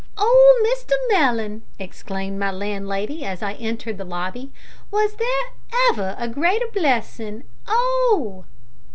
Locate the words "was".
4.89-5.13